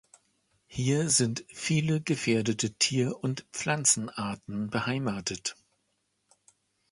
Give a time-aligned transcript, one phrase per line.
[0.65, 5.55] Hier sind viele gefährdete Tier- und Pflanzenarten beheimatet.